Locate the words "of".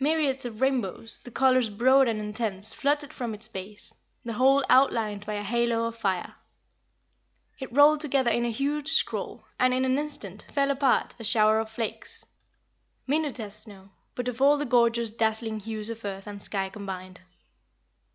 0.46-0.62, 5.84-5.94, 11.60-11.68, 14.26-14.40, 15.90-16.02